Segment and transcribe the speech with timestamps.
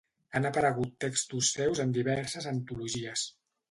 [0.37, 3.33] Han aparegut textos seus en diverses antologies.